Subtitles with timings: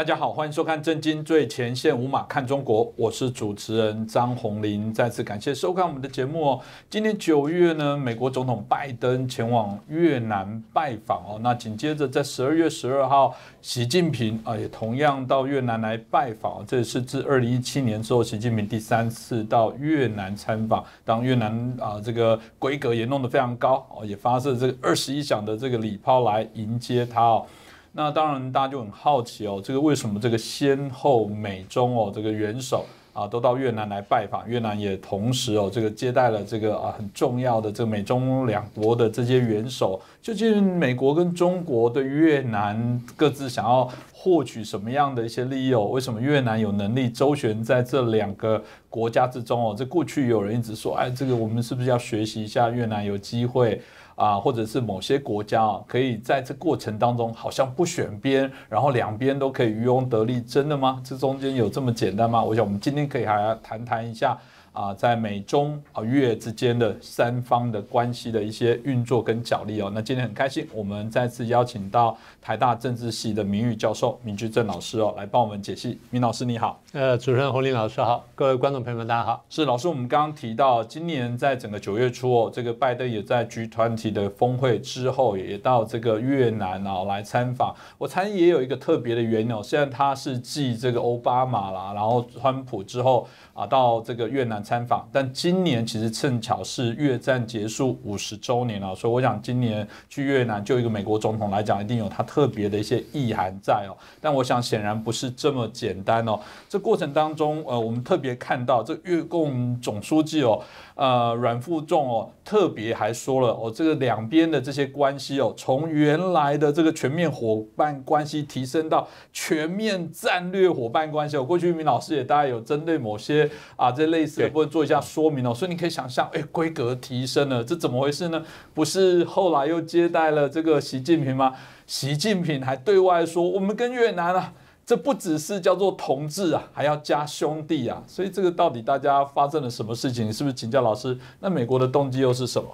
[0.00, 4.90] 大家好，欢迎收看《震惊最前线》，无马看中国，我是主持人张宏林。
[4.94, 6.60] 再次感谢收看我们的节目哦。
[6.88, 11.38] 今年九月呢，美国总统拜登前往越南拜访哦。
[11.42, 16.64] 那紧接着在十二月十二号，习近平啊也同样到越南来拜访。
[16.66, 20.82] 这是自二零一七年之后，习近平第三次到越南参访。
[21.04, 27.44] 当越南啊这个规格也弄得非常高哦，也发射这个二十一响的这个礼炮来迎接他哦。
[27.92, 45.74] 那当然，大家就很好奇哦，这个为什么这个先后美中哦这个元首啊都到越南来拜访，越南也同时哦这个接待了这个啊很重要的这个美中两国的这些元首，究竟美国跟中国对越南各自想要获取什么样的一些利益？
[45.74, 49.74] 哦为什么越南有能力周旋在这两个国家之中哦？
[49.76, 53.82] 这过去有人一直说，哎，这个我们是不是要学习一下越南有机会？
[54.20, 61.00] 啊，或者是某些国家啊，可以在这过程当中好像不选边，然后两边都可以渔翁得利，真的吗？
[61.02, 62.44] 这中间有这么简单吗？
[62.44, 64.38] 我想我们今天可以还要谈谈一下。
[64.72, 75.98] 啊，在美中啊越之间的三方的关系的一些运作跟角力哦，那今天很开心，我们再次邀请到台大政治系的名誉教授闵居正老师哦，来帮我们解析。
[76.10, 79.44] 明老师你好，呃，主持人洪林老师好，各位观众朋友们大家好。
[79.50, 87.74] 是老师，我们刚刚提到，今年在整个九月初哦，这个拜登也在 G 团体的峰会之后，也到这个越南啊来参访。
[87.98, 93.26] 我猜也有一个特别的原因哦，虽然他是继这个奥巴马啦，然后川普之后。
[93.52, 103.96] 啊，到这个越南参访，但今年其实正巧是越战结束五十周年了，所以我想今年去越南，就一个美国总统来讲，一定有他特别的一些意涵在哦。
[104.20, 106.38] 但我想显然不是这么简单哦。
[106.68, 110.62] 这过程当中，呃，我们特别看到这越共总书记哦。
[111.00, 121.42] 呃，阮富仲哦，特别还说了哦，这个两边的这些关系哦，从原来的这个全面伙伴关系提升到全面战略伙伴关系哦。
[121.48, 128.44] 过去明老师也大概有针对某些啊这类似的部分做一下说明哦，所以你可以想象，哎，规格提升了，这怎么回事呢？
[128.74, 131.54] 不是后来又接待了这个习近平吗？
[131.86, 134.52] 习近平还对外说，我们跟越南啊。
[134.90, 140.32] 这不只是叫做同志啊，还要加兄弟啊，所以这个到底大家发生了什么事情？
[140.32, 141.16] 是不是请教老师？
[141.38, 142.68] 那美国的动机又是什么？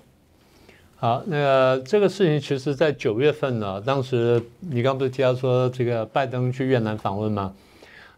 [0.96, 7.52] 好，那个这个事情其实，在九月份呢，当时你刚不是提到说这个拜登去越南访问吗？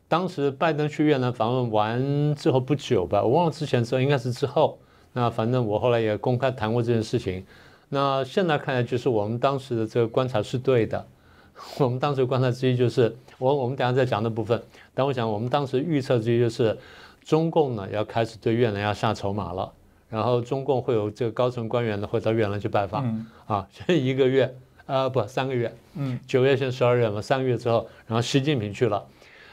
[0.06, 4.78] 当时拜登去越南访问完之后不久吧，我忘了之前之后应该是之后。
[5.12, 7.44] 那反正我后来也公开谈过这件事情。
[7.88, 11.04] 那现在看来，就是我们当时的这个观察是对的。
[11.78, 14.62] 我们当时观察之一就是，我我们等下再讲的部分。
[14.94, 16.76] 但我想，我们当时预测之一就是，
[17.24, 19.72] 中共呢要开始对越南要下筹码了，
[20.08, 24.54] 然后中共会有这个高层官员呢会到越南去拜访，啊，先一个月，
[24.86, 29.04] 呃，不，三个月，嗯，九月先十二月嘛，三个月之后，然后习近平去了。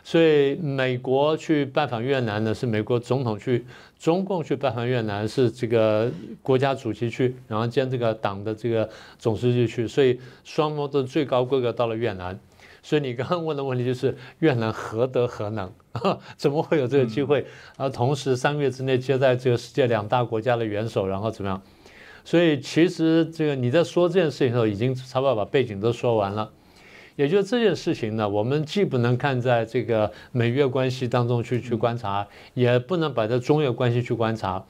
[0.08, 3.60] 所以美国去拜访越南呢，是美国总统去；
[3.98, 6.12] 中共去拜访越南是这个
[6.44, 9.88] 国家主席去，然后兼这个党的这个总书记去。
[9.88, 12.40] 所以双方都最高规格到了越南。
[12.84, 15.74] 所以你刚刚问的问题就是越南何德何能，
[16.38, 17.40] 怎么会有这个机会？
[17.76, 21.60] 然后同时三个月之内接待这个世界两大国家的元首，然后怎么样？
[22.24, 26.52] 所以其实这个你在说这件事情的时候，已经差不多把背景都说完了。
[27.16, 34.62] 也就是这件事情呢，我们既不能看在这个美越关系当中去去观察，也不能摆在中越关系去观察，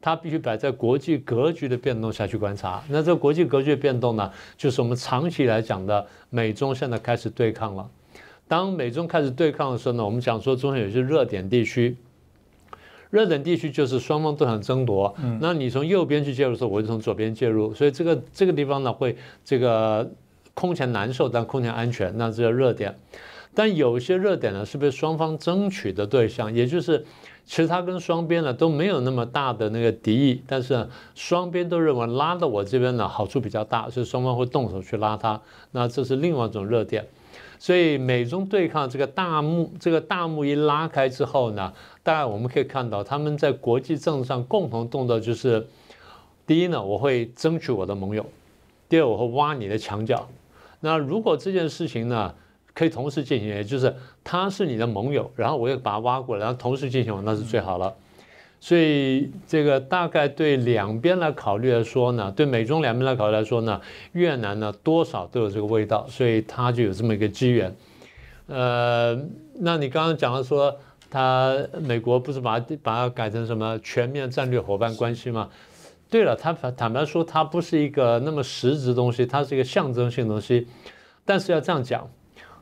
[0.00, 2.82] 它必须摆在国际格局的变动下去观察。
[2.88, 7.88] 那这国际格局的变动呢，就是我们长期来讲的美中现在开始对抗了。
[8.48, 11.96] 当美中开始对抗的时候呢，我们讲说中间有些热点地区，
[13.10, 15.14] 热点地区就是双方都想争夺。
[15.22, 20.10] 嗯那你从右边去介入的时候，我就从左边介入，所以这个这个地方呢，会这个。
[20.54, 22.98] 空前难受，但空前安全，那这个热点。
[23.54, 27.04] 但有些热点呢，是被双方争取的对象，也就是
[27.44, 35.38] 其实它跟双边呢都没有那么大的那个敌意，但是双边都认为拉到我这边呢好处比较大，所以双方会动手去拉它。
[35.72, 37.06] 那这是另外一种热点。
[37.58, 41.72] 所以美中对抗这个大幕，这个大幕一拉开之后呢，
[42.02, 45.66] 大概我们可以看到他们在国际政治上共同动作就是：
[46.46, 48.22] 第一呢，我会争取我的盟友；
[48.88, 50.26] 第二，我会挖你的墙角。
[50.84, 52.34] 那如果这件事情呢，
[52.74, 57.94] 可以同时进行，也就是他是你的盟友，然后我又把他挖过来，然后同时进行，那是最好了。
[58.60, 63.80] 所以这个大概对两边来考虑来说呢，对美中两边来考虑来说呢，
[64.12, 67.74] 越南呢多少都有这个味道，所以他就有这么一个机缘。
[68.46, 69.18] 呃，
[69.54, 70.76] 那你刚刚讲了说，
[71.10, 75.48] 他美国不是把把它改成什么全面战略伙伴关系吗？
[76.12, 80.68] 对了，他坦白说，它不是一个那么实质东西，它是一个象征性东西。
[81.24, 82.06] 但是要这样讲，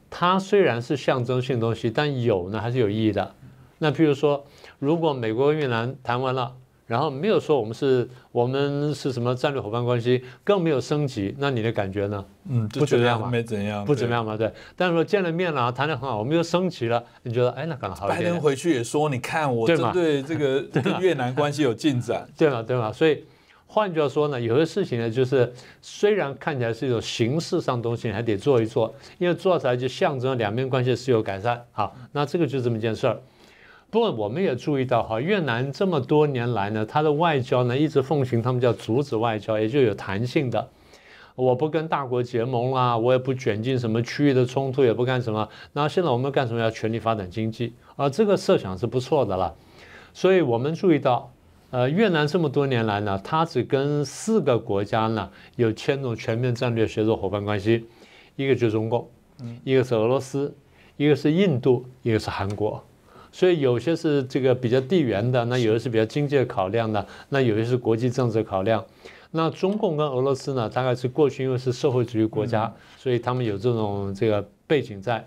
[0.08, 3.34] 它虽然是象征性东西，但有呢还是有意义的。
[3.78, 4.44] 那譬如说，
[4.78, 6.54] 如果美国跟越南谈完了，
[6.86, 12.24] 然后没有说我们是我们是什么战略伙伴关系，更没有升级，那你的感觉呢？
[12.48, 14.52] 嗯，不怎么样嘛没怎样，不怎么样嘛，对。
[14.76, 18.30] 但是说见了面了，谈得很好，我们又升级了，你觉得哎，那可能好一点点。
[18.30, 22.92] 拜登回去也说，你看我针对这个 跟越南关系有进展，对嘛，对嘛。
[22.92, 23.24] 所以
[23.72, 31.64] 换句话说呢，有些事情呢，就是虽然看起来是一种形式上东西，还得做一做，因为做出来就象征两边关系是有改善。
[31.70, 33.16] 好，那这个就这么一件事儿。
[33.88, 40.68] 不过我们也注意到哈，越南这么多年来呢，它的外交呢一直奉行他们叫阻止外交，也就有弹性的。
[41.36, 45.48] 我不跟大国结盟啦，我也不卷进什么区域的冲突，也不干什么。
[45.74, 46.60] 那现在我们干什么？
[46.60, 49.54] 要全力发展经济啊，这个设想是不错的了。
[50.12, 51.32] 所以我们注意到，
[51.70, 57.86] 呃，越南这么多年来呢，它只跟四个国家呢有签这种全面战略协作伙伴关系，
[58.34, 59.08] 一个就是中共，
[59.62, 60.52] 一个是俄罗斯，
[60.96, 62.82] 一个是印度，一个是韩国。
[63.30, 68.84] 所以有些是这个比较地缘的，那有的是比较经济的考量的，那有些是国际政治考量。
[69.30, 75.24] 那中共跟俄罗斯呢，大概是过去因为是社会主义国家，所以他们有这种这个背景在。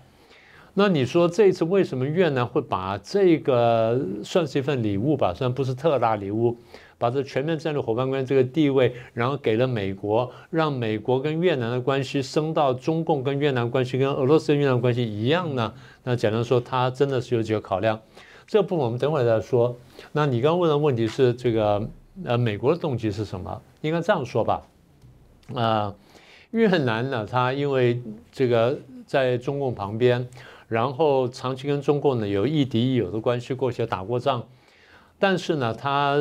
[0.74, 5.32] 那你说这一次为什么越南会把这个算是一份礼物吧？
[5.32, 6.58] 虽然不是特大礼物，
[6.98, 15.72] 把这全面战略伙伴关系这个地位，然后给了美国，让美国跟越南的关系升到中共跟越南关系跟俄罗斯越南关系一样呢？
[16.02, 18.00] 那简单说，它真的是有几个考量。
[18.46, 19.76] 这部分我们等会儿再说。
[20.12, 21.88] 那你刚刚问的问题是这个
[22.24, 23.62] 呃，美国的动机是什么？
[23.80, 24.62] 应该这样说吧，
[25.54, 25.94] 呃，
[26.50, 30.26] 越南呢，它因为这个在中共旁边，
[30.68, 34.46] 然后长期跟中共呢有亦敌亦友的关系，过去打过仗，
[35.18, 36.16] 但是呢，他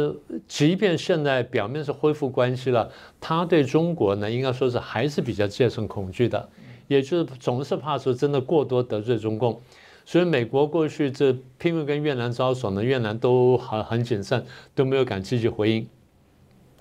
[0.47, 6.49] 即便现在表面是恢复关系了，他对中国呢，应该说是还是比较戒慎恐惧的，
[6.87, 9.61] 也就是总是怕说真的过多得罪中共。
[10.05, 15.87] 所以美国过去这拼命跟越南招手呢，越南都很很谨慎，都没有敢积极回应。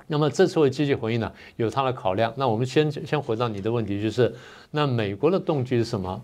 [0.09, 2.35] 那么这次会积极回应呢，有他的考量。
[2.37, 4.35] 那我们先先回到你的问题，就是
[4.73, 6.21] 那美国的动机是什么？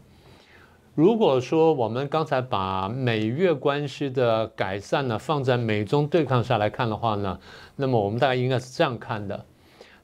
[0.99, 7.39] 如果说我们刚才把美越关系的改善呢放在美中对抗下来看的话呢，
[7.77, 9.45] 那么我们大概应该是这样看的：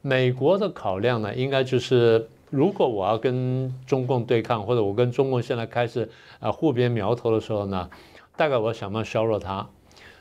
[0.02, 6.08] 美国的考量呢，应该就是如果我要跟中共对抗，或者我跟中共现在开始
[6.38, 7.90] 啊互别苗头的时候呢，
[8.37, 9.67] 大概我想办法削弱它。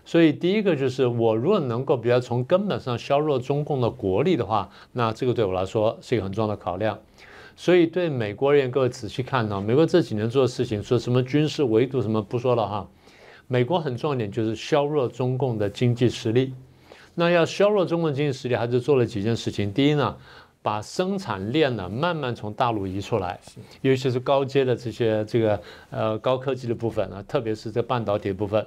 [0.04, 6.98] 所以第一个就是我如果能够比较从根本上削弱中共的国力的话，那这个对我来说是一个很重要的考量。
[7.56, 12.88] 所以对美国而言，各位仔细看呢，美国这几年做的事情，说什么军事围堵什么不说了哈。
[13.48, 16.54] 美国很重要一点就是削弱中共的经济实力。
[17.16, 19.72] 那要削弱中共经济实力，还是做了几件事情。
[19.72, 20.18] 第一呢，
[20.64, 23.40] 把生产链呢慢慢从大陆移出来，
[23.82, 25.62] 尤其是高阶的这些这个
[25.92, 28.66] 呃高科技的部分呢，特别是这半导体部分。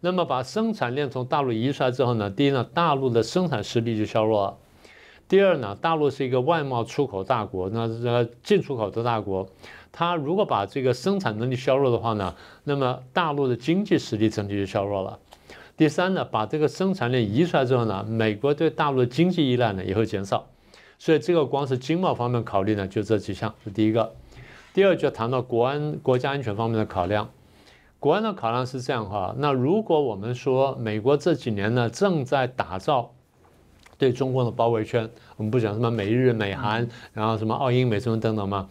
[0.00, 4.58] 那么把生产链从大陆移出来之后呢，第一呢，大陆的生产实力就削弱了；
[5.28, 9.48] 第二呢，大陆是一个外贸出口大国，那呃进出口的大国，
[9.90, 15.18] 它如果把这个生产能力削弱的话呢，那么大陆的经济实力整体就削弱了。
[15.76, 20.46] 第三呢，把这个生产链移出来之后呢，美国对大陆的经济依赖呢也会减少。
[20.98, 24.14] 所以这个光是经贸方面考虑呢，就这几项是第一个。
[24.72, 27.28] 第二就谈到国安、国家安全方面的考量。
[27.98, 33.10] 国安的考量是这样哈，那如果我们说美国这几年呢正在打造
[33.98, 38.68] 对中共的包围圈，我们不讲什么美日美韩，然后什么澳英美什么等等吗。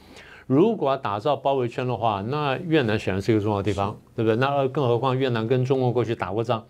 [0.48, 4.36] 如果打造包围圈的话，那越南显然是一个重要的地方，对不对？
[4.36, 6.63] 那更何况越南跟中国过去打过仗，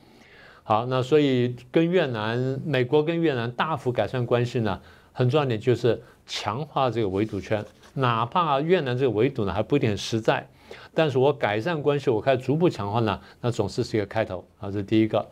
[0.64, 4.80] 好，那所以跟越南、美国跟越南大幅改善关系呢，
[5.12, 10.48] 很重要一点就是强化这个围堵圈，哪怕越南这个围堵呢还不一定很实在。
[10.94, 15.28] 但是我改善关系，我开始逐步强化呢，那总是是一个开头啊，这是第一个。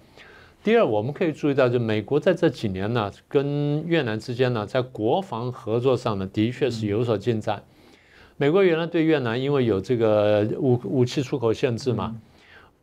[0.64, 7.62] 第二，我们可以注意到，就美国在这几年呢，跟越南之间呢，在国防合作上呢，的确是有所进展。
[8.38, 12.16] 美国原来对越南，因为有这个武武器出口限制嘛，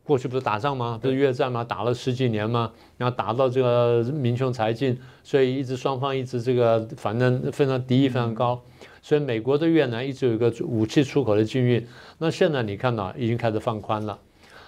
[0.03, 0.99] 过去不是打仗吗？
[1.01, 1.63] 不是越战吗？
[1.63, 8.61] 打了十几年吗，然后打到这个民穷财尽，所以一直双方一直这个反正非常敌意非常高。
[9.01, 11.83] 所以美国对越南一直有一个武器出口的禁运，
[12.19, 14.19] 那现在你看到已经开始放宽了，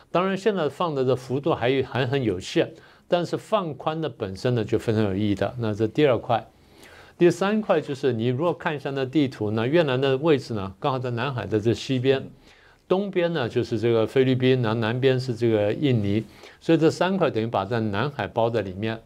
[0.10, 2.74] 当然现在放的这幅度还还很有限，
[3.08, 5.54] 但是放宽的本身呢就非常有意义的。
[5.60, 6.46] 那这第二块，
[7.18, 12.28] 第三块就是你如果看一下那地图呢，越南的位置呢刚好在南海的这西边，
[12.88, 16.24] 东边呢就是这个菲律宾，南南边是这个印尼，
[16.60, 19.00] 所以这三块等于把在南海包在里面。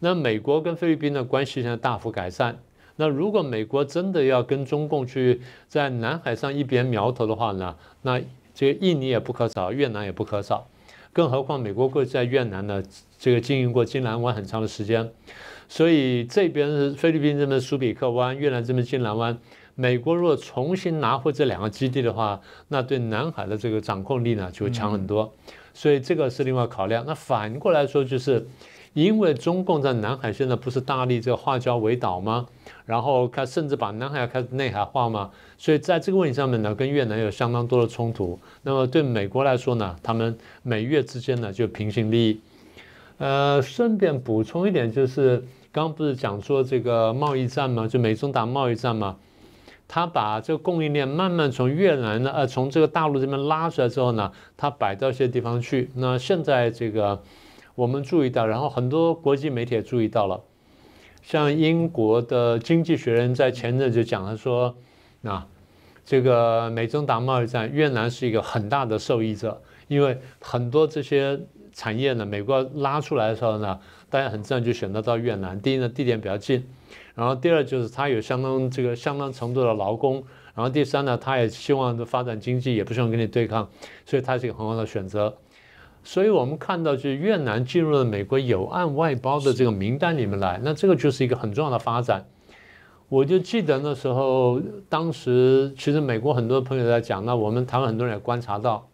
[0.00, 2.58] 那美国跟菲律宾的关系现在大幅改善。
[2.96, 8.20] 那如果美国真的要跟中共去在南海上一边苗头的话呢，那
[8.54, 10.66] 这个印尼也不可少，越南也不可少，
[11.12, 12.82] 更何况美国过去在越南呢，
[13.18, 15.10] 这个经营过金兰湾很长的时间，
[15.68, 19.38] 所以这边是菲律宾这边苏比克湾，越南这边金兰湾，
[19.74, 25.32] 美国如果重新拿回这两个基地的话，那对南海的这个掌控力呢就会强很多，
[25.74, 27.04] 所以这个是另外考量。
[27.06, 28.46] 那反过来说就是。
[28.94, 32.46] 因为中共在南海现在不是大力这个化礁为岛吗？
[32.84, 35.30] 然后开甚至把南海开始内海化吗？
[35.62, 38.36] 所以在这个问题上面呢，跟越南有相当多的冲突。
[38.64, 42.40] 那么对美国来说呢，他们美越之间呢就平行利益。
[43.18, 45.38] 呃，顺便补充一点，就是
[45.70, 47.86] 刚刚不是讲说这个贸易战吗？
[47.86, 49.18] 就美中打贸易战嘛？
[49.86, 55.90] 他把这个供应链慢慢从越南呢，呃，从这个大陆这边拉出来之后呢，他摆到一些地方去。
[55.94, 57.22] 那现在这个。
[57.74, 60.42] 我们注意到，然后很多国际媒体也注意到了，
[61.22, 64.74] 像英国的《经济学人》在前阵就讲了说，
[65.22, 65.46] 啊，
[66.04, 71.40] 这个美中打贸易战，越南是一个很大的受益者，因为很多这些
[71.72, 73.78] 产业呢，美国拉出来的时候呢，
[74.10, 75.60] 大家很自然就选择到越南。
[75.60, 76.66] 第一呢，地点比较近，
[77.14, 80.24] 然后第二就是它有相当这个相当程度的劳工，
[80.54, 83.68] 然后第三呢，它也希望发展经济，也不希望跟你对抗，
[84.04, 85.36] 所以它是一个很好的选择。
[86.04, 92.26] 所以我们看到，就是越南进入了美国有案外包的这个名单里面来，那这个就是一个很重要的发展。
[93.12, 98.88] 我就记得那时候，当时其实美国很多朋友在讲，那我们台湾很多人也观察到，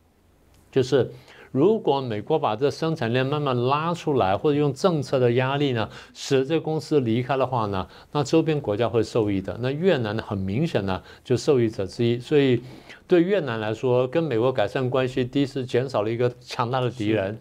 [0.72, 1.12] 就是。
[1.50, 9.56] 如果美国把这生产链慢慢拉出来，或者用政策的压力呢，使这公司离开的话呢，那周边国家会受益的。
[9.62, 12.18] 那越南呢，很明显呢，就受益者之一。
[12.18, 12.60] 所以，
[13.06, 17.34] 对越南来说，跟美国改善关系，第一是减少了一个强大的敌人；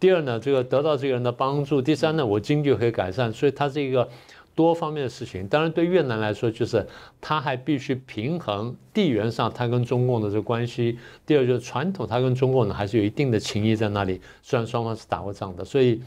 [0.00, 3.32] 第二呢，这个得到这个人的帮助；第三呢，我经济可以改善。
[3.32, 4.08] 所以，它是一个。
[4.54, 6.86] 多方面的事情，当然对越南来说，就是
[7.20, 10.98] 它还必须平衡地缘上它跟中共的这个关系。
[11.26, 15.64] 第二就是传统，它跟中共呢还是有一定的情谊在那里，虽然双方是打过仗的。
[15.64, 16.00] 所以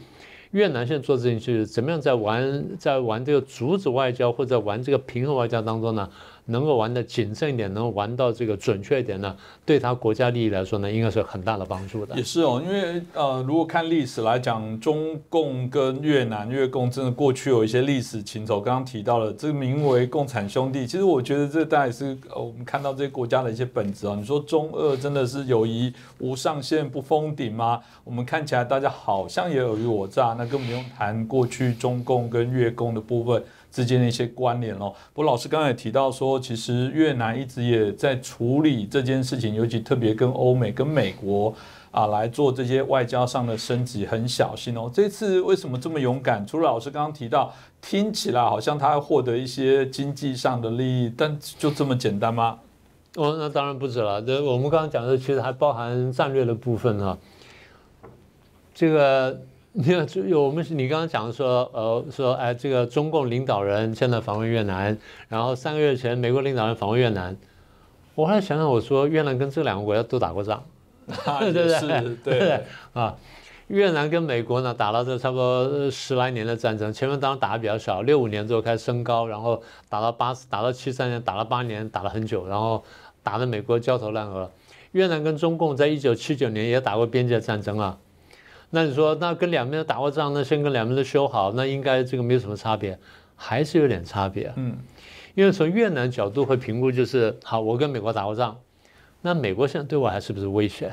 [0.52, 6.08] 越南现在做事情就是怎么样在玩在玩这个阻止外交或者玩这个平衡外交当中呢？
[6.48, 12.16] 能够玩的谨慎一点，能够玩到这个准确一点呢，对他国家利益来说呢，应该是很大的帮助的。
[12.16, 18.60] 也是哦，因为呃，如果看历史来讲，中共跟越南、越共真的过去有一些历史情仇。
[18.60, 24.16] 刚刚提到了这个名为共产兄弟，其实我觉得这大概是呃，我们看到这些国家的一些本质啊。
[24.18, 27.80] 你说中俄真的是友谊无上限不封顶吗？
[28.04, 33.42] 我们看起来大家好像也尔虞我诈，那更不用谈过去中共跟越共的部分。
[33.70, 34.92] 之间的一些关联哦。
[35.12, 41.54] 不过老师刚才也提到说，其实越南一直也在处理这件事情，尤其特别跟欧美、跟美国
[41.90, 44.90] 啊来做这些外交上的升级，很小心哦。
[44.92, 46.46] 这次为什么这么勇敢？
[46.46, 52.58] 除了老师刚刚提到，听起来好像他要获得一些经济上的利益，但就这么简单吗？
[53.16, 54.22] 哦，那当然不止了。
[54.22, 57.18] 这我们刚刚讲的其实还包含战略的部分啊。
[58.74, 59.40] 这个。
[59.80, 67.36] 你看，就有我们你刚刚讲的说，呃，说哎，这个中共领导人现在访问越南，然后三个月前美国领导人访问越南，
[68.16, 70.64] 我后来想想，我说越南跟这两个国家都打过仗，
[71.06, 72.16] 对不对？
[72.26, 73.14] 对啊，
[73.68, 82.82] 越南跟美国呢打了这差不多十来年的战争，前面当然打的比较少，六五年之后开始升高，然后打到八打到七三年，打了八年，打了很久，然后
[83.22, 84.50] 打的美国焦头烂额。
[84.90, 87.96] 越南跟中共在一九七九年也打过边界战争啊。
[88.70, 92.98] 那你说，那跟两边打过仗，那先跟两边都修好，那应该这个没有什么差别，
[93.34, 94.52] 还是有点差别。
[94.56, 94.76] 嗯，
[95.34, 98.58] 因为从越南角度会评估，就是好，我跟美国打过仗，
[99.22, 100.92] 那美国现在对我还是不是威胁？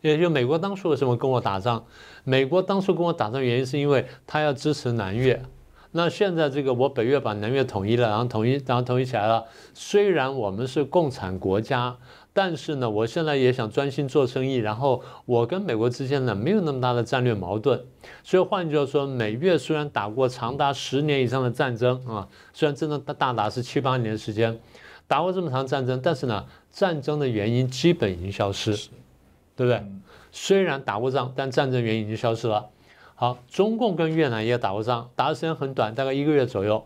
[0.00, 1.84] 也就美国当初为什么跟我打仗？
[2.24, 5.42] 美国当初跟我打仗原因是因为他要支持南越，
[5.90, 9.44] 那现在这个我北越把南越统一了，然后统一，然后统一起来了，
[9.74, 11.98] 虽然我们是共产国家。
[12.32, 17.84] 但是呢，我现在也想专心做生意，然后我跟美国之间呢没有那么大的战略矛盾，
[18.22, 24.58] 所以换句话说，美越虽然打过长达十年以上的战争啊，虽然真的大打是七八年时间，
[25.08, 28.72] 打过这么长战争，但是呢，战争的原因基本已经消失，
[29.56, 29.84] 对不对？
[30.30, 32.68] 虽然打过仗，但战争原因已经消失了。
[33.16, 36.84] 好，中共跟越南也打过仗，打的时间很短，大概一个月左右。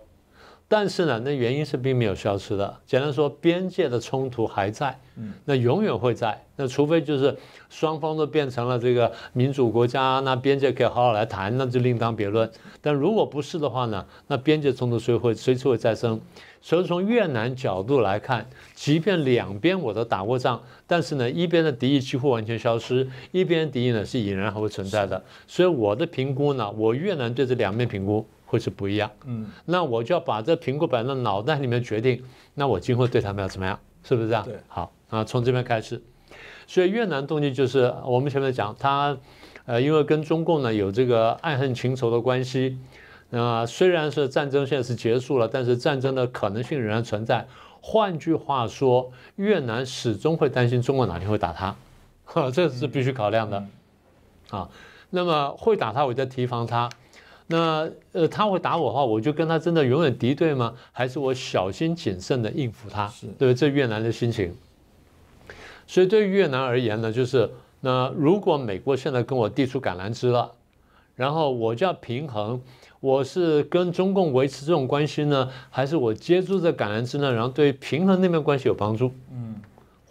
[0.67, 2.75] 但是呢，那原因是并没有消失的。
[2.87, 4.99] 简单说，边界的冲突还在，
[5.45, 6.43] 那永远会在。
[6.57, 7.37] 那除非就是
[7.69, 12.51] 双方都变成了这个民主国家，那边界可以好好来谈，那就另当别论。
[12.81, 16.21] 但如果不是的话呢，那边界冲突随会随时会再生。
[16.61, 25.23] 所以从越南角度来看，即便两边我都打过仗，但是呢，一边的敌意几乎完全消失，一边敌意呢是依然还会存在的。
[25.47, 28.27] 所以我的评估呢，我越南对这两面评估。
[28.55, 29.11] 会是不一样。
[29.27, 32.23] 嗯，那我就要把这苹果摆在脑袋里面决定，
[32.55, 34.45] 那我今后对他们要怎么样，是不是这样？
[34.45, 36.01] 对，好啊，从这边开始。
[36.67, 39.17] 所以越南动机就是我们前面讲，他
[39.67, 42.79] 呃，因为跟中共呢有这个爱恨情仇的关系，
[43.31, 47.47] 那虽然是战争现在是结束了，但是战争的可能性仍然存在。
[47.81, 51.77] 换句话说，越南始终会担心中国哪天会打他，
[52.25, 53.63] 哈， 这是必须考量的
[54.49, 54.71] 啊。
[55.11, 56.89] 那么会打他，我就提防他。
[57.47, 60.75] 那呃，他会打我的话，我就跟他真的永远敌对吗？
[60.93, 63.13] 还是我小心谨慎的应付他？
[63.39, 64.55] 对，这越南的心情。
[65.87, 70.53] 所以对于越南而言呢，就是那如果美国现在跟我递出橄榄枝了，
[71.15, 72.59] 然后我就要平衡，
[73.01, 77.31] 我是跟中共维持这种关系呢，还是我接住这橄榄枝呢？
[77.31, 79.13] 然后对平衡那边关系有帮助？
[79.31, 79.57] 嗯，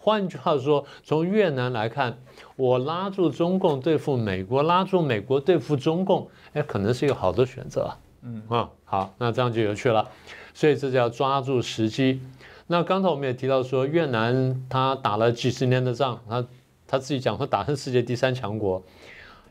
[0.04, 2.18] 换句话说，从越南来看，
[2.56, 7.90] 我拉住中共对付美国，拉住美国对付中共，哎，可能是一个好的选择。
[8.20, 10.06] 嗯啊，好，那这样就有趣了。
[10.52, 12.20] 所以这叫抓住时机。
[12.66, 16.46] 那刚才我们也提到说，越南他打了几十年的仗，他
[16.86, 18.82] 他自己讲说打成世界第三强国，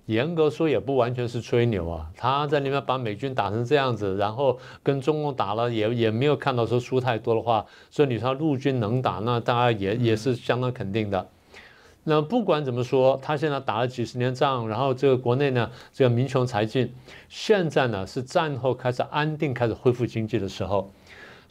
[0.05, 2.09] 严格说也不完全是吹牛啊。
[2.15, 11.27] 他在那边把美军打成这样子，然后跟中共打了，也也没有看到说输太多的话，所以你说陆军能打，那大家也也是相当肯定的。
[12.05, 16.93] 那不管怎么说，他现在打了几十年仗，然后这个国内呢，这个民穷财尽，
[17.29, 20.91] 现在呢是战后开始安定、开始恢复经济的时候。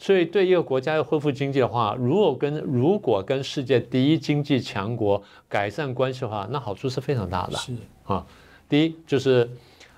[0.03, 7.55] 所以，对一个国家要恢复经济的话，如果跟如果跟世界第一经济强国改善关系的话，那好处是非常大的。
[7.55, 8.25] 是啊，
[8.67, 9.49] 第一就是，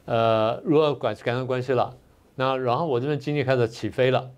[0.05, 1.91] 呃，如果改改善关系了，
[2.35, 4.29] 那然后我这边经济开始起飞了，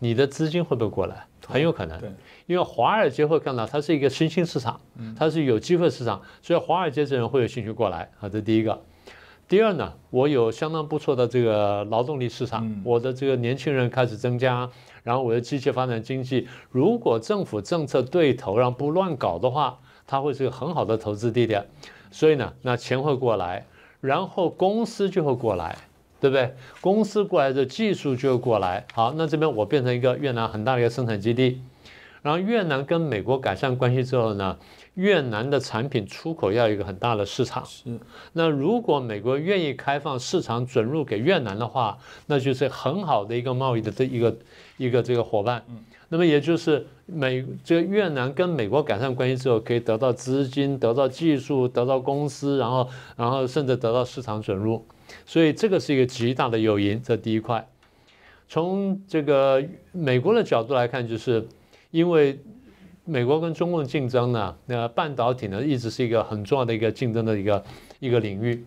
[0.00, 1.24] 你的资金会不会过来？
[1.46, 2.00] 很有可能。
[2.46, 4.80] 因为华尔街会看到它是一个新兴市场，
[5.16, 8.10] 它是有机会市场，所以华尔街这人会有兴趣过来。
[8.18, 8.82] 啊，这第一个。
[9.48, 14.68] 第二呢，我有相当不错的这个劳动力市场，我的这个年轻人开始增加。
[15.02, 21.66] 然后我的机械发展经济，如果政府政策对头，然后不乱搞的话，它会是个很好的投资地点。
[22.10, 23.66] 所以呢，那钱会过来，
[24.00, 25.76] 然后公司就会过来，
[26.20, 26.54] 对不对？
[26.80, 28.86] 公司过来的技术就会过来。
[28.92, 31.62] 好，那这边我变成一个越南很大的一个生产基地。
[32.20, 34.56] 然后越南跟美国改善关系之后呢？
[34.94, 37.98] 越南的产品出口要有一个很大的市场，是。
[38.34, 44.36] 那如果美国愿意开放市场准入给越南的话，那就是很好的一个贸易的这一个
[44.76, 45.62] 一个这个伙伴。
[45.68, 45.78] 嗯。
[46.08, 54.84] 那么也就是美这个越南跟美国改善关系之后，可以得到资金、得到技术、得到公司，然后然后甚至得到市场准入。
[55.24, 57.66] 所以这个是一个极大的诱因，这第一块。
[58.48, 61.46] 从这个美国的角度来看，就是
[61.90, 62.38] 因为。
[63.04, 67.64] 美国跟中共竞争呢，那半导体呢一直是一个很重要的一个竞争的一个
[67.98, 68.64] 一个领域。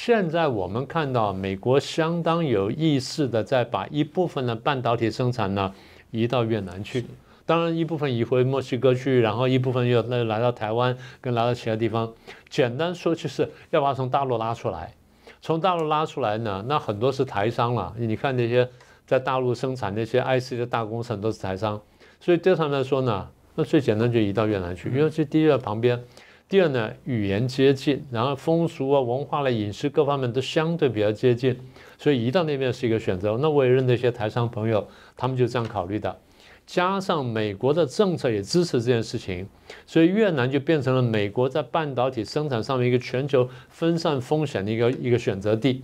[0.00, 5.74] 现在我们看到美国相当有意识的在把一部分的半导体生产呢
[6.12, 7.04] 移到越南去，
[7.44, 12.14] 当然一部分移回墨西哥去，然后一部分又那来到台湾跟来到其他地方。
[12.48, 14.94] 简单说就是要把它从大陆拉出来，
[15.42, 17.92] 从大陆拉出来呢，那很多是台商了。
[17.98, 18.68] 你看那些
[19.04, 21.82] 在大陆生产那些 IC 的大工程都是台商，
[22.20, 23.28] 所以对他们来说呢。
[23.56, 26.00] 那最简单就移到越南去，因为这第一个旁边，
[26.48, 31.54] 第二呢语言接近，然后风俗啊、文化了、饮食各方面都相对比较接近，
[31.98, 33.36] 所以移到那边是一个选择。
[33.36, 36.18] 那我也认得一些台商朋友，他们就这样考虑的。
[36.66, 39.46] 加上美国的政策也支持这件事情，
[39.86, 45.82] 所以越南就变成了美国在半导体生产上面一个全球分散风险的一个一个选择地。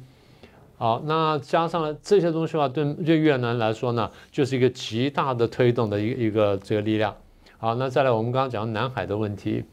[0.77, 7.15] 好，那加上了这些东西的话，对对越南来说呢，就是一个极大的推动的一个一个这个力量。
[7.59, 9.65] 好，那再来，我们刚刚讲南海的问题，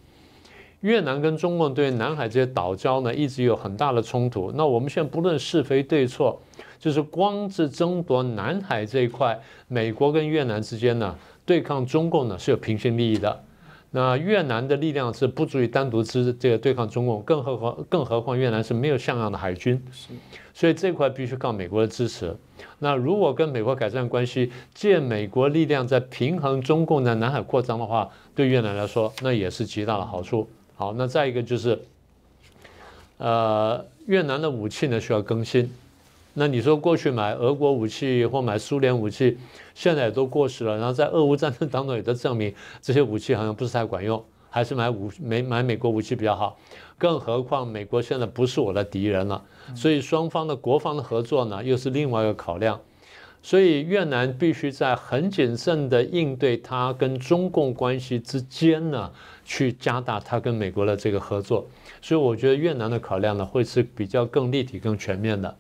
[0.82, 4.52] 越南跟中共对南海这些岛礁呢，一直有很大的冲突。
[4.56, 6.42] 那我们现在不论是非对错，
[6.80, 11.16] 就是光是争夺南海这一块，美国跟越南之间呢，
[11.46, 13.44] 对抗中共呢是有平行利益的。
[13.94, 19.84] 那越南的力量是不足以单独支这个对抗中共，更何况更何况越南是没有像样的海军，
[20.54, 22.34] 所以这块必须靠美国的支持。
[22.80, 30.48] 那如果跟美国改善关系，借美国力量在平衡中共在南海扩张的话，对越南来说那也是极大的好处。
[30.82, 31.80] 好，那再一个就是，
[33.20, 35.72] 呃，越南的武器呢需要更新。
[36.34, 39.38] 那你说过去买俄国武器或买苏联武器，
[39.76, 40.78] 现在也都过时了。
[40.78, 46.58] 然后在俄乌战争当中也都证明这些武器好像不是太管用，还是买武美买美国武器比较好。
[46.98, 49.44] 更何况美国现在不是我的敌人了，
[49.76, 52.82] 所以双方的国防的合作呢又是另外一个考量。
[53.44, 59.12] 所以越南必须在很谨慎的应对它跟中共关系之间呢，
[59.44, 61.68] 去加大它跟美国的这个合作。
[62.02, 65.56] 所以我觉得越南的考量呢会是比较更立体、更全面的。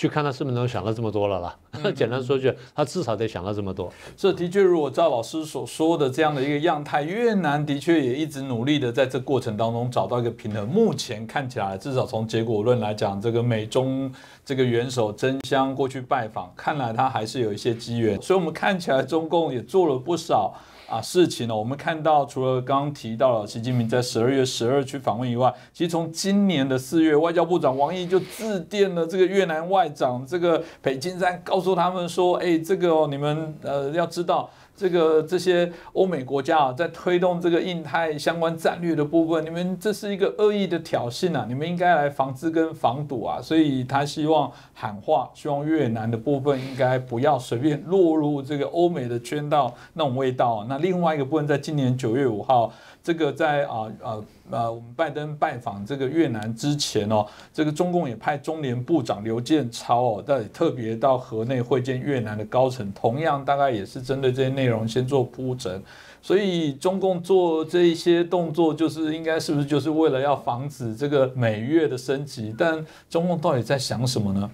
[0.00, 1.54] 就看他是不是能想到这么多了啦。
[1.94, 3.92] 简单说句，他至少得想到这么多。
[4.16, 10.66] 这的确，如果赵老师所说的这样的一个样态，越南的确也一直努力的在这过程当中找到一个平衡。
[10.66, 14.10] 目前看起来，至少从结果论来讲，这个美中
[14.42, 18.18] 这个元首争相过去拜访，看来他还是有一些机缘。
[18.22, 20.54] 所以，我们看起来中共也做了不少。
[20.90, 34.50] 啊，事情呢，我们看到除了刚刚提到了习近平在十二月十二去访问以外，其实从今年的四月，外交部长王毅就致电了这个越南外长这个裴金山，告诉他们说，哎，这个哦，你们呃要知道。
[34.80, 41.44] 这个这些欧美国家啊，在推动这个印太相关战略的部分，你们这是一个恶意的挑衅啊！
[41.46, 43.38] 你们应该来防治跟防堵啊！
[43.42, 50.64] 所以他希望喊话，希望越南的部分应该不要随便落入这个欧美的圈套那种味道。
[50.66, 52.72] 那另外一个部分，在今年九月五号。
[53.02, 65.82] 这个在啊呃呃，我们拜登拜访这个越南之前哦，这个中共也派中联部长刘建超哦，在特别到河内会见越南的高层，同样大概也是针对这些内容先做铺陈。
[66.20, 72.54] 所以中共做这一些动作，就是应该是不是就是为了要防止这个美越的升级？
[72.58, 74.50] 但中共到底在想什么呢？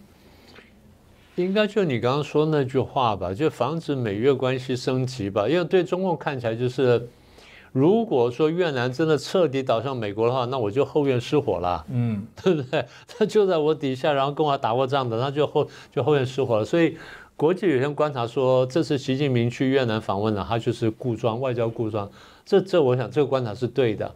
[1.34, 7.08] 应该就你刚刚说那句话吧，就防止美越关系升级吧，因为对中共看起来就是。
[7.76, 12.82] 如果说越南真的彻底倒向美国的话，那我就后院失火了，嗯， 对不对？
[13.06, 16.64] 他就在我底下，然后跟我打过仗的，那就后就后院失火了。
[16.64, 16.96] 所以，
[17.36, 22.10] 国际有些观察说，这次习近平去越南访问了，他就是故装外交故装。
[22.46, 24.10] 这这，我想这个观察是对的。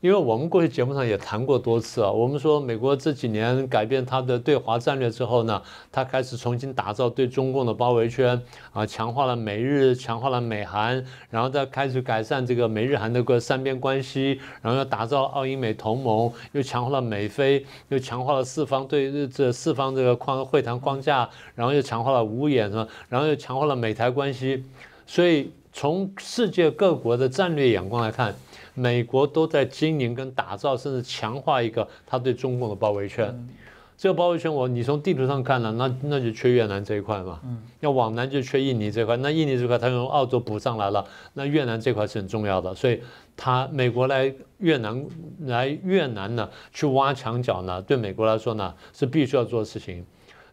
[0.00, 8.40] 因为我们过去节目上也谈过多次啊，我们说美国这几年改变它的对华战略之后呢，它开始重新打造对中共的包围圈
[8.72, 22.86] 啊，强化了美日，强化了美韩，然后再开始改善这个美日韩的个三边关系，然后又打造澳英美同盟，又强化了美菲，又强化了四方对日这四方这个框会谈框架，然后又强化了五眼是吧？
[23.08, 24.62] 然后又强化了美台关系，
[25.08, 28.32] 所以从世界各国的战略眼光来看。
[28.78, 33.48] 美国都在经营跟打造，甚至强化一个他对中共的包围圈。
[33.96, 37.40] 这个包围圈，我你从地图上看呢，那那就缺越南这一块嘛。
[37.42, 37.60] 嗯。
[37.80, 42.72] 要往南就缺印尼这块，那印尼这块他用澳洲补上来了，那越南这块是很重要的。
[42.72, 43.00] 所以，
[43.36, 45.04] 他美国来越南
[45.40, 50.06] 来越南呢，去挖墙角呢，对美国来说呢是必须要做的事情。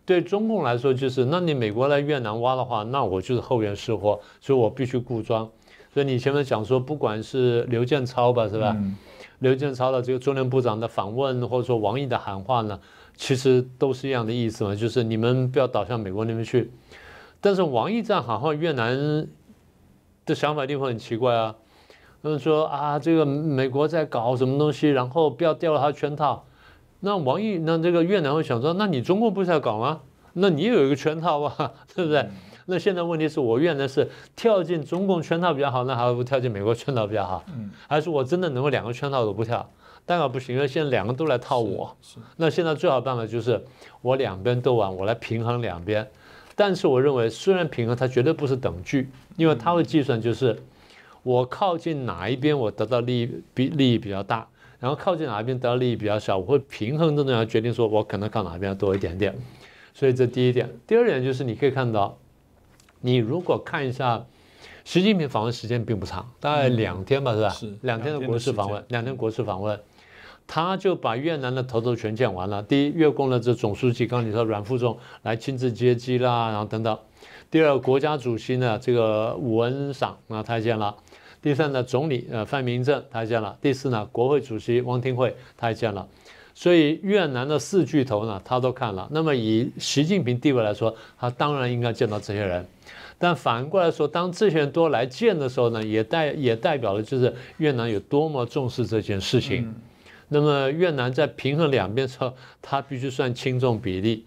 [0.07, 5.47] 对中共来说，就是那你美国来越南挖的话，那我就是后院失火，所以我必须固装。
[5.95, 8.75] 所以你前面讲说，不管是刘建超吧，是吧？
[9.39, 12.77] 刘建超的这个中联部长的访问，或者说王毅的喊话呢，
[13.15, 16.69] 其实都是一样的意思嘛，就是你们不要倒向美国那边去。
[17.39, 19.25] 但是王毅这样喊话，越南
[20.25, 21.55] 的想法一定会很奇怪啊。
[22.21, 26.45] 他们说啊，这个美国在搞什么东西，然后不要掉了他圈套。
[26.99, 30.01] 那王毅，那这个越南会想说，那你中国不是在搞吗？
[30.33, 32.27] 那你也有一个圈套啊， 对不对？
[32.67, 37.43] 那现在问题是我愿的是跳进中共圈套比较好，那还是不跳进美国圈套比较好？
[37.55, 39.69] 嗯，还是我真的能够两个圈套都不跳？
[40.05, 41.95] 当然不行，因为现在两个都来套我。
[42.37, 43.63] 那现在最好办法就是
[44.01, 46.07] 我两边都玩，我来平衡两边。
[46.55, 50.57] 但是我认为，虽然平衡，它绝对不是等距，因为它会计算就是
[51.23, 54.47] 我靠近哪一边，我得到利益比利益比较大，
[54.79, 59.35] 然后靠近哪一边得到利益比较小，我会平衡这种要决定说我可能靠哪边多一点点。
[59.93, 62.17] 所以这第一点，第二点就是你可以看到。
[63.05, 64.25] 你如果看一下，
[64.83, 67.49] 习近平访问时间并不长，大概两天吧，是吧？
[67.49, 69.79] 是两天的国事访问，两天国事访问，
[70.47, 72.63] 他就把越南的头头全见完了。
[72.63, 76.97] 第一，越共的这总书记，刚刚你说阮富仲来亲自接机啦，然后等等。
[77.51, 80.95] 第二，国家主席呢，这个武恩赏啊，他见了。
[81.43, 83.55] 第三呢，总理呃范明政他见了。
[83.61, 86.07] 第四呢，国会主席汪廷惠他也见了。
[86.55, 89.07] 所以越南的四巨头呢，他都看了。
[89.11, 92.65] 那么以习近平地位来说，他当然应该见到这些人。
[93.17, 99.73] 但反过来说，当这些人都来见的时候呢，也代也代表了就是越南有多么重视这件事情。
[100.27, 104.25] 那么越南在平衡两边时候，他必须算轻重比例。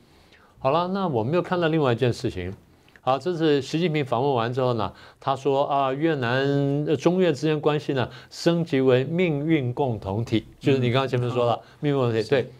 [0.59, 2.55] 好了，那我们又看到另外一件事情。
[3.01, 12.29] 好，这是习近平访问完之后呢，他说啊，越南中越之间关系呢升级为命运共同体，就是你刚刚前面说了命运共同体。
[12.29, 12.51] 对，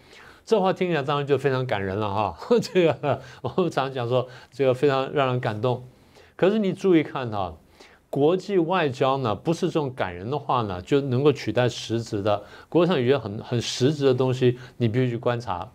[0.45, 2.37] 这话听起来当然就非常感人了哈。
[2.61, 5.85] 这个我们常讲说，这个非常让人感动。
[6.39, 7.53] 可是你注意看哈，
[8.09, 12.41] 国际外交呢，不是这种感人的话呢，就能够取代实质的。
[12.69, 15.69] 国际上有些很很实质的东西，你必须去观察。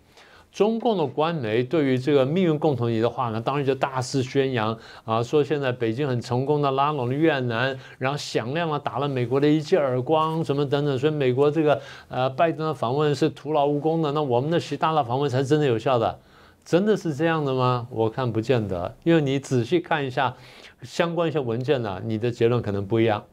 [0.54, 10.97] 中共的官媒对于这个命运共同体的话呢，当然就大肆宣扬啊，说现在北京很成功的拉拢了越南，然后响亮的打了美国的一记耳光，什么等等。
[10.97, 16.17] 所以美国这个呃拜登的访问是徒劳无功的，那我们的习大大访问才真的有效的。
[16.65, 17.88] 真的是这样的吗？
[17.89, 20.36] 我看不见得，因为你仔细看一下
[20.82, 23.23] 相关一些文件呢，你的结论可能不一样。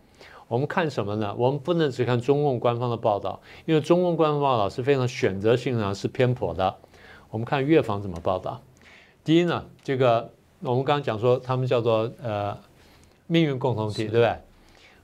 [0.49, 1.33] 我们看什么呢？
[1.39, 6.75] 我们不能只看中共官方的报道，因为中共官方报道是非常选择性的，是偏颇的。
[7.31, 8.61] 我们看越方怎么报道。
[9.23, 12.59] 第一呢，这个我们刚刚讲说，他们叫做呃
[13.29, 14.37] 命运共同体，对不对？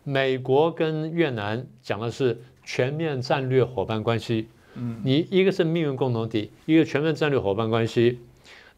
[0.03, 4.49] 美国跟越南讲的是全面战略伙伴关系。
[4.77, 8.21] 嗯，你一个是命运共同体，一个全面战略伙伴关系。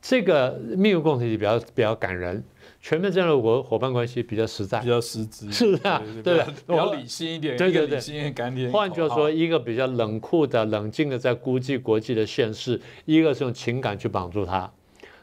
[0.00, 2.44] 这个命运共同体比较比较感人，
[2.80, 6.00] 全面战略伙伙伴关系比较实在，比较实质，是不是啊？
[6.22, 8.70] 对，比较理性一点，对对对，感点。
[8.70, 14.70] 换句话说，一个比较冷酷的、冷静的在估计国际的现实，一个是用情感去绑住它。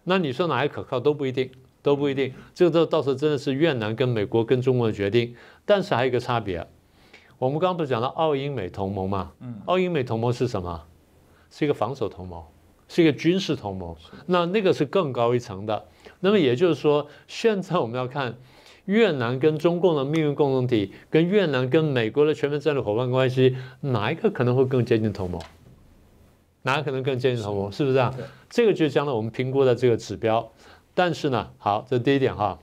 [0.03, 1.49] 那你说哪一个可靠都不一定，
[1.81, 2.33] 都不一定。
[2.53, 5.33] 这个到到时候真的是越南跟美国跟中国的决定。
[5.63, 6.67] 但是还有一个差别，
[7.38, 9.32] 我们刚刚不是讲到澳英美同盟吗？
[9.39, 10.84] 嗯，澳英美同盟是什么？
[11.52, 12.43] 是一个防守同盟，
[12.88, 13.95] 是一个军事同盟。
[14.26, 15.86] 那那个是更高一层的。
[16.21, 18.36] 那么也就是说，现在我们要看
[18.86, 25.41] 越南跟中共的命运共同体，跟越南跟美国的全面战略伙伴关系，哪一个可能会更接近同盟？
[26.63, 27.71] 哪可能更接近同盟？
[27.71, 28.13] 是不是啊？
[28.50, 30.52] 这个就是将来我们评估的这个指标。
[30.93, 32.60] 但是呢，好，这第一点哈。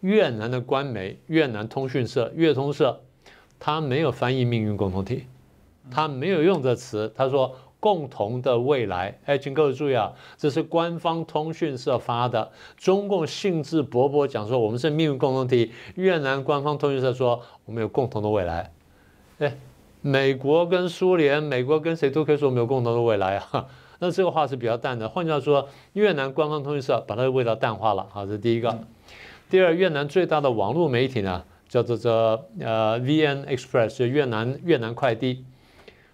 [0.00, 3.02] 越南的官媒越南通讯社越通社，
[3.58, 5.24] 他没有翻译命运共同体，
[5.90, 9.18] 他没有用这词，他说共同的未来。
[9.24, 12.50] 哎，请各位注意啊，这是官方通讯社发的。
[12.76, 18.72] 中共兴致勃勃讲说我们是命运共同体，越南官方通讯社说我们有共同的未来。
[19.38, 19.56] 哎，
[20.00, 23.66] 美国跟苏联，美国跟谁都可以说我们有共同的未来啊。
[24.00, 25.08] 那这个话是比较淡的。
[25.08, 28.06] 换句话说，越南官方通讯社把它的味道淡化了。
[28.10, 28.78] 好，这是第一个。
[29.50, 32.10] 第二，越南最大的网络媒体呢，叫做这
[32.60, 35.44] 呃 VN Express，就越南越南快递，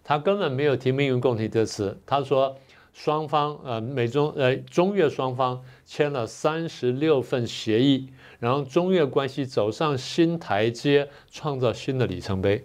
[0.02, 1.96] 他根本没有提命运共同体这词。
[2.04, 2.56] 他说
[2.92, 8.08] 双方呃美中呃中越双方签了三十六份协议，
[8.40, 12.64] 然后中越关系走上新台阶，创造新的里程碑，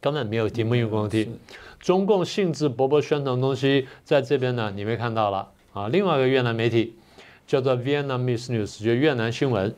[0.00, 1.30] 根本没有提命运共同体。
[1.78, 5.88] 中共兴致勃勃宣传东西，在这边呢你没看到了啊。
[5.88, 6.96] 另外一个越南媒体。
[7.44, 9.74] 叫做 Vietnamese News，就越南新闻，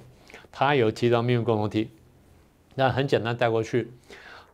[0.56, 1.90] 他有提到命运共同体，
[2.76, 3.90] 那很简单带过去。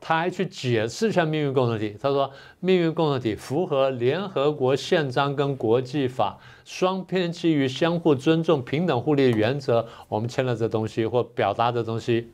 [0.01, 12.31] 他还去解释一下命运共同体，他说命运共同体符合联合国宪章跟国际法，双边基于相互尊重、平等互利的原则，我们签了这东西或表达的东西，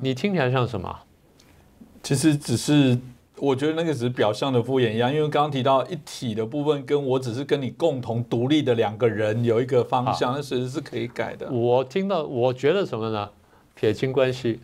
[0.00, 1.00] 你听起来像什么？
[2.02, 2.98] 其实只是。
[3.38, 11.50] 我觉得那个只是表象的敷衍一样，因为刚刚提到一体的部分，跟我只是跟你共同独立的两个人有一个方向，那其实是可以改的。
[11.50, 13.28] 我听到，我觉得什么呢？
[13.74, 14.60] 撇清关系，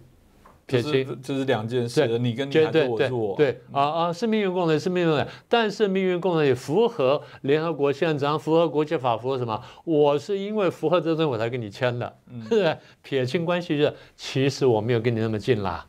[0.66, 2.06] 撇清这是两件事。
[2.18, 3.34] 你跟你还是我是我？
[3.36, 5.32] 对啊啊，是命运共同体，是命运共同体。
[5.48, 9.60] 但是命运共同体符合联合国宪章，符合国际法，符合什么？
[9.84, 12.78] 我是因为符合这东西我才跟你签的，是不是？
[13.02, 15.84] 撇清关系是，其实我没有跟你那么近啦。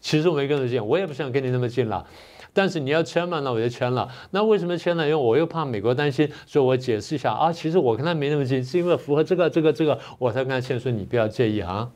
[0.00, 2.06] 其实我没跟着近，我也不想跟你那么近了。
[2.52, 4.08] 但是你要签嘛，那我就签了。
[4.32, 5.04] 那为什么签呢？
[5.04, 7.52] 因为我又怕美国担心，所以我解释一下啊。
[7.52, 10.80] 其实我跟他没那么近，是因为符合这个、这个、这个，我才跟他签。
[10.80, 11.88] 说你不要介意啊，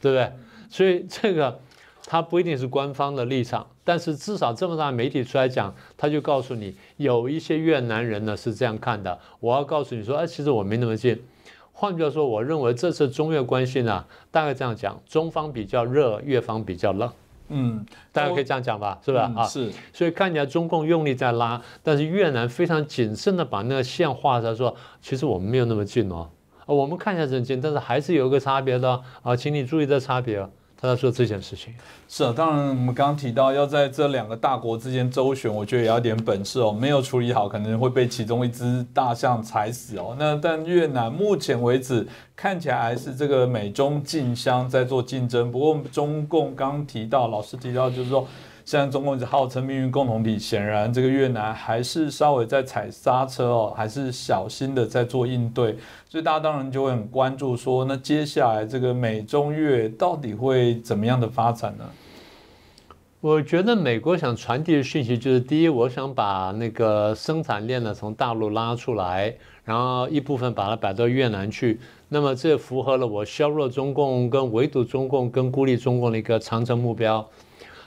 [0.00, 0.32] 对不对？
[0.70, 1.58] 所以这个
[2.04, 9.18] 他不一定是官方的立场，但是至少这么大媒体出来讲，他就告诉你，有一些越南人呢是这样看的。
[9.40, 11.20] 我要告诉你说，哎，其实我没那么近。
[11.72, 17.10] 换句话说，我认为这次中越关系呢，大概这样讲，中方比较热，越方比较冷。
[17.48, 19.32] 嗯，大家可以这样讲吧，是吧？
[19.36, 19.70] 啊，是。
[19.92, 26.28] 所以看起来中共用力在拉，但是越南非常谨慎的把那个线画出来，说其实我们没有那么近哦，
[26.60, 30.48] 啊，我们看起来很近，但是还是有一个差别的啊，请你注意这差别。
[30.86, 31.74] 他在说这件事情，
[32.08, 40.14] 是啊，当然我们刚刚提到要在这两个大国之间周旋，我觉得也要点本事哦，没有处理好，可能会被其中一只大象踩死哦。
[40.18, 48.26] 那但越南目前为止看起来还是这个美中竞相在做竞争，不过中共刚提到，老师提到就是说。
[48.66, 55.76] 现在中共一直号称命运共同体，显然这个越南还是稍微在踩刹车哦，还是小心的在做应对，
[56.08, 61.84] 所以大家当然就会很关注说，那接下来这个美中越到底会怎么样的发展呢？
[63.20, 77.24] 我觉得美国想传递的讯息就是，第一，我想把那个生产链呢从大陆拉出来，然后一部分把它摆到越南去，那么这符合了我削弱中共、跟围堵中共、跟孤立中共的一个长程目标。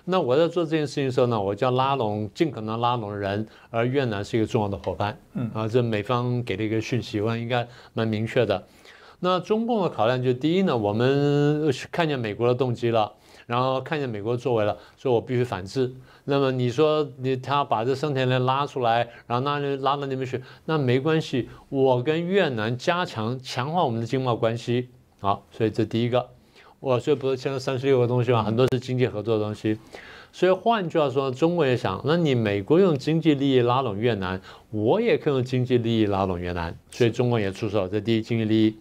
[0.10, 8.64] 那我在做这件事情的时候呢，我就要拉拢尽可能拉拢人，而越南是一个重要的伙伴，嗯啊，这美方给的一个讯息，我应该蛮明确的。
[9.20, 13.12] 那中共的考量就第一呢，我们看见美国的动机了，
[13.46, 15.94] 然后看见美国作为了，所以我必须反制。
[16.24, 26.30] 那么你说你他把这生田连拉出来，然后拉拉到那边去，那没关系，我跟越南加强强化我们的经贸关系，好，所以这第一个，
[26.80, 28.42] 我所以不是签了三十六个东西吗？
[28.44, 29.78] 很多是经济合作的东西。
[30.32, 34.40] 所以换句话说，中国也想，那你美国用经济利益拉拢越南，
[34.70, 37.88] 我也可以用经济利益拉拢越南，所以中国也出手。
[37.88, 38.76] 这第一，经济利益。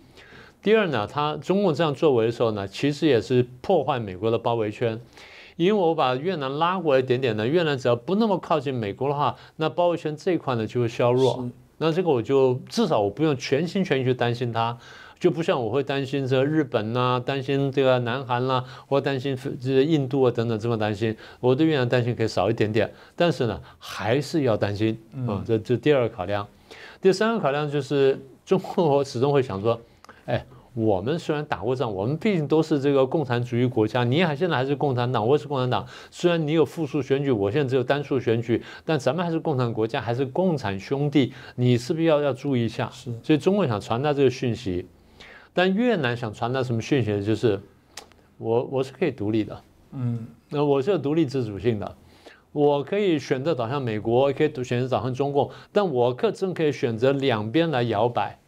[0.62, 5.00] 第二呢，他中共这样作为的时候呢，其实也是破坏美国的包围圈，
[5.56, 11.48] 因为我把越南拉过来一点点呢，越南只要不那么靠近美国的话，那包围圈这一块呢就会削弱。
[11.78, 14.76] 那这个我就至少我不用全心全意去担心它。
[15.18, 25.42] 就不像我会担心这日本呐，担心这个南韩啦，或担心这印度啊等等这么担心，我对越南担心可以少一点点，但是呢，还是要担心啊。
[25.44, 26.46] 这这第二个考量，
[27.00, 29.80] 第三个考量就是中国始终会想说，
[30.26, 42.88] 哎，我们虽然打过仗，我们毕竟都是这个共产主义国家，你还现在还是共产党，我也是共产党，虽然你有复数选举，我现在只有单数选举，但咱们还是共产国家，还是共产兄弟，你是不是要要注意一下？
[42.92, 44.86] 是，所以中国想传达这个讯息。
[45.58, 47.20] 但越南想传达什么讯息？
[47.24, 47.60] 就是
[48.36, 51.96] 我我是可以独立的，嗯，那我是有独立自主性的，
[52.52, 58.38] 我可以选择导向美国，也可以选择导向中共，但我可真可以选择两边来摇摆。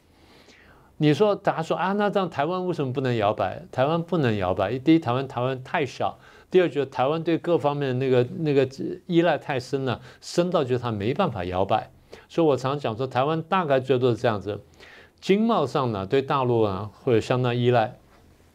[0.98, 3.60] 你说大家说啊，那这样台湾为什么不能摇摆？
[3.72, 6.16] 台湾不能摇摆，第一，台湾台湾太小；
[6.48, 8.68] 第二，就是台湾对各方面那个那个
[9.08, 11.90] 依赖太深了，深到就是它没办法摇摆。
[12.28, 14.60] 所以我常讲说，台湾大概最多是这样子。
[15.20, 17.96] 经贸上呢，对大陆啊会有相当依赖，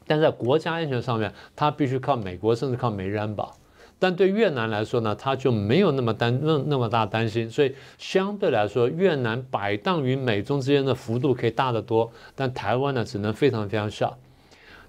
[0.07, 3.55] 但在国家安全上面，它必须靠美国，甚至靠美日安保。
[3.97, 12.11] 但对越南来说呢，它就没有那么担那那么大担心，所以相对来说，越南摆荡于美中之间的幅度可以大得多。
[12.35, 14.17] 但台湾呢，只能非常非常小。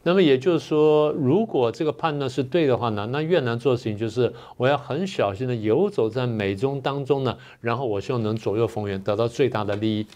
[0.03, 10.07] 那么也就是说，如果这个判断是对的话呢，那越南做事情就是我要很小心的游走在美中当中呢，然后我希望能左右逢源，得到最大的利益。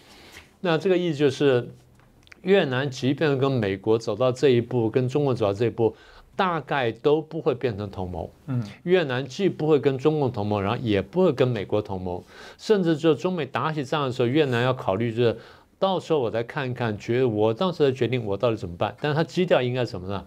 [0.61, 1.67] 那这个意思就是，
[2.43, 5.95] 越南即便跟美国走到这一步，跟中国走到这一步，
[6.35, 8.29] 大概都不会变成同盟。
[8.45, 12.23] 嗯，越南既不会跟中共同盟，然后也不会跟美国同盟，
[12.59, 15.37] 甚至就中美打起仗的时候，越南要考虑就是，
[15.79, 18.95] 到时候我再看一看，觉得我当时的决定我到底怎么办？
[19.01, 20.23] 但是它基调应该什么呢？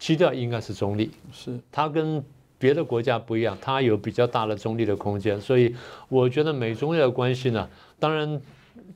[0.00, 2.24] 基调应该是中立，是它跟
[2.58, 5.40] 别的国家不一样，它有比较大的中立的空间。
[5.40, 5.76] 所以
[6.08, 7.68] 我觉得美中的关系呢，
[8.00, 8.42] 当然。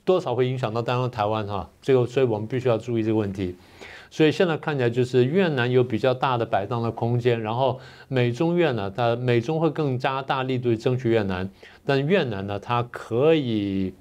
[0.05, 3.57] 多少会影响到当然台湾哈，这个所以我们必须要注意这个问题。
[4.11, 11.51] 所以现在看起来就是越南有比较大的摆荡的空间，然后美中越呢，它美中会更加大力度争取越南，
[11.85, 13.93] 但越南呢，它可以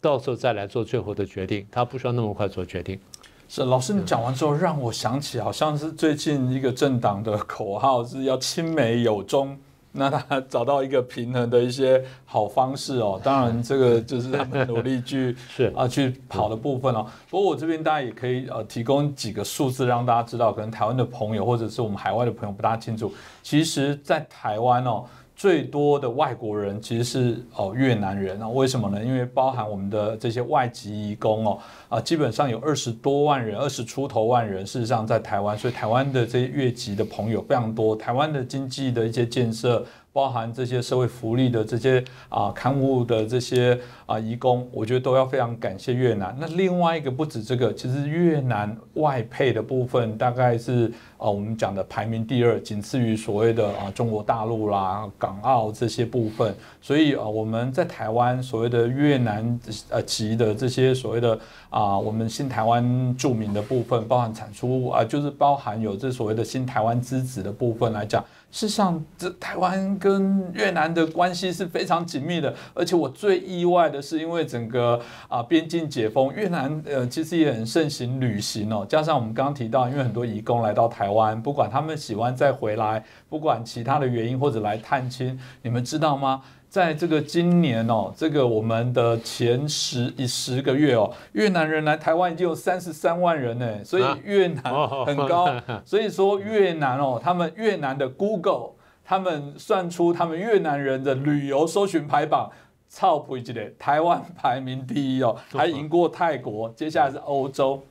[0.00, 2.98] 到时候再来做最后的决定，它不需要那么快做决定。
[3.46, 9.58] 是老师，你讲完之后让我想起，好像是最近一个政党的口号是要亲美友中。
[9.98, 17.06] 那他找到一个平衡的一些好方式哦， 当然这个就是他们努力去 是啊去跑的部分哦。
[17.30, 25.04] 不过我这边大家也可以呃提供几个数字让大家知道，可能台湾的朋友或者是我们海外的朋友不大清楚，其实，在台湾哦。
[25.38, 29.04] 最多的外国人其实是哦越南人啊，为什么呢？
[29.04, 39.86] 因为包含我们的这些外籍移工哦啊，基本上有二十多万人，二十出头万人，事实上在台湾，所以台湾的这些越籍的朋友非常多，台湾的经济的一些建设。
[40.12, 46.36] 包含这些社会福利的这些啊刊物的这些啊义工，我觉得都要非常感谢越南。
[46.40, 56.52] 那另外一个不止这个，其实越南外配的部分大概是啊我们讲的排名第二，仅次于所谓的啊中国大陆啦、港澳这些部分。
[56.80, 61.38] 所以啊我们在台湾所谓的越南呃籍的这些所谓的
[61.70, 68.24] 啊我们新台湾著名的部分，包含产出啊就是包含有这所谓的新台湾之子的部分来讲。
[68.50, 86.42] 事实上，这台湾跟越南的关系是非常紧密的，而且我最意外的是，因为整个啊边境解封，越南呃其实也很盛行旅行哦，加上我们刚刚提到，因为很多移工来到台湾，不管他们喜欢再回来，不管其他的原因或者来探亲，你们知道吗？
[86.68, 95.50] 在这个今年哦，这个我们的前十一十个月哦，越南人来台湾已经有三十三万人呢，所以越南很高。
[95.84, 102.50] 所以说越南哦，他们越南的 Google，他们算出他们越南人的旅游搜寻排榜，
[102.90, 107.82] 超普及的，台湾排名第一哦，还赢过泰国，接下来是欧洲。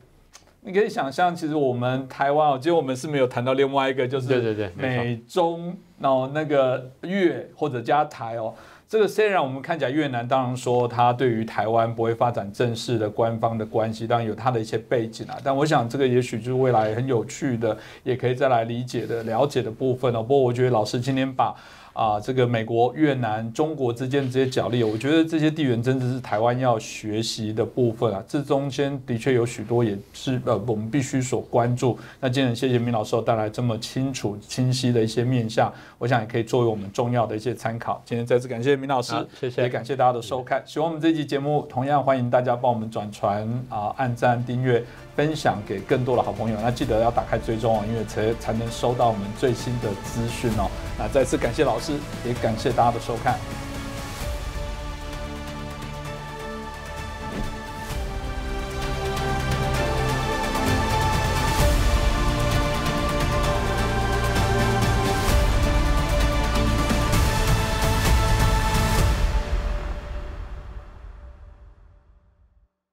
[0.67, 5.75] 你可以想象，其实我们台湾哦，其实我们是没有谈到另外一个，就是对对对，美中。
[5.99, 8.53] 然后那个越或者加台哦，
[8.87, 15.35] 这个虽然我们看起来越南当然说它对于台湾不会发展正式的官方的关系，当然有它的一些背景啊。
[15.43, 20.21] 但我想这个也许就是未来很有趣的，也可以再来理解的、了解的部分哦。
[20.21, 21.55] 不过我觉得老师今天把。
[21.97, 28.23] 啊，这个美国、越南、中国之间这些角力，我觉得这些地缘真的是台湾要学习的部分啊。
[28.27, 31.97] 这中间的确有许多也是呃，我们必须所关注。
[32.19, 37.99] 那今天谢谢明老师带来这么清楚、清晰的一些面向，我想也可以作为我们重要的一些参考。
[38.05, 40.61] 今天再次感谢明老师，谢谢，也感谢大家的收看。
[40.67, 44.85] 喜欢我们这期节目，同样欢迎大家帮我们转传啊，按赞、订阅。
[45.17, 50.69] 分享给更多的好朋友，那记得要打开追踪哦，因为才才能收到我们最新的资讯哦。
[50.95, 51.93] 那再次感谢老师，
[52.23, 53.35] 也感谢大家的收看。